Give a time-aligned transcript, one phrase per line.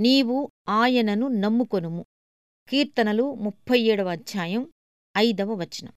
[0.00, 2.04] నీవు ఆయనను నమ్ముకొనుము.
[2.68, 4.72] కీర్తనలు ముప్పై ఏడవ అధ్యాయం
[5.16, 5.92] ఐదవ వచనం.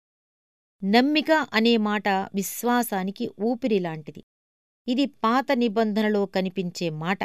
[0.84, 4.24] నమ్మిక అనే మాట విశ్వాసానికి ఊపిరిలాంటిది
[4.88, 7.24] ఇది పాత నిబంధనలో కనిపించే మాట.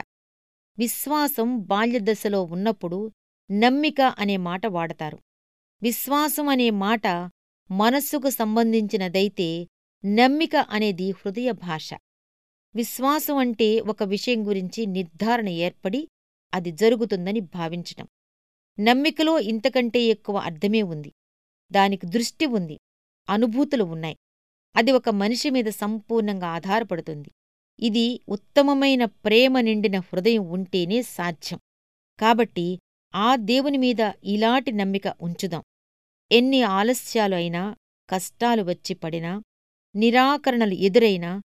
[0.79, 3.13] విశ్వాసం బాల్యదశలో ఉన్నప్పుడు
[3.51, 5.19] నమ్మిక అనే మాట వాడతారు.
[5.83, 7.07] విశ్వాసం అనే మాట
[7.71, 9.67] మనస్సుకు సంబంధించినదైతే
[10.07, 11.95] నమ్మిక అనేది హృదయ భాష.
[12.75, 16.09] విశ్వాసం అంటే ఒక విషయం గురించి నిర్ధారణ ఏర్పడి
[16.55, 18.09] అది జరుగుతుందని భావించటం.
[18.81, 21.13] నమ్మికలో ఇంతకంటే ఎక్కువ అర్థమే ఉంది.
[21.73, 22.81] దానికి దృష్టి ఉంది.
[23.31, 24.17] అనుభూతులు ఉన్నాయి.
[24.77, 27.31] అది ఒక మనిషి మీద సంపూర్ణంగా ఆధారపడుతుంది.
[27.81, 31.61] ఇది ఉత్తమమైన ప్రేమ నిండిన హృదయం ఉంటేనే సాధ్యం.
[32.21, 32.79] కాబట్టి
[33.15, 35.63] ఆ దేవుని మీద ఇలాంటి నమ్మిక ఉంచుదాం.
[36.33, 37.77] ఎన్ని ఆలస్యాలు అయినా
[38.11, 39.43] కష్టాలు వచ్చి పడినా
[39.97, 41.43] నిరాకరణలు ఎదురైనా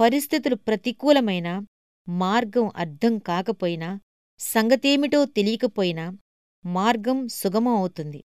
[0.00, 1.66] పరిస్థితులు ప్రతికూలమైనా
[2.08, 4.00] మార్గం అర్థం కాకపోయినా
[4.40, 6.18] సంగతేమిటో తెలియకపోయినా
[6.66, 8.24] మార్గం సుగమం అవుతుంది.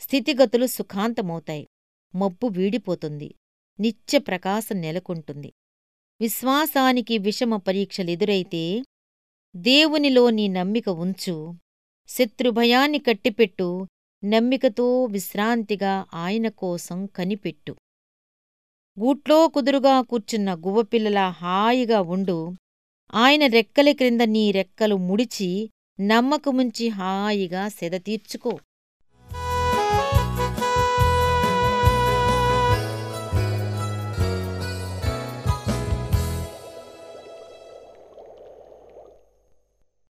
[0.00, 1.66] స్థితిగతులు సుఖాంతమవుతాయి.
[2.14, 3.34] మబ్బు వీడిపోతుంది.
[3.80, 5.52] నిత్య ప్రకాశం నెలకొంటుంది.
[6.20, 8.82] విశ్వాసానికి విషమ పరీక్షలెదురైతే
[9.56, 11.54] దేవునిలో నీ నమ్మిక ఉంచు.
[12.08, 13.86] శత్రుభయాన్ని కట్టిపెట్టు.
[14.24, 17.76] నమ్మికతో విశ్రాంతిగా ఆయన కోసం కనిపెట్టు.
[19.00, 22.52] గూట్లో కుదురుగా కూర్చున్న గువ్వపిల్లలా హాయిగా ఉండు.
[23.14, 25.48] ఆయన రెక్కల క్రింద నీ రెక్కలు ముడిచి
[26.00, 28.52] నమ్మకముంచి హాయిగా సెదతీర్చుకో.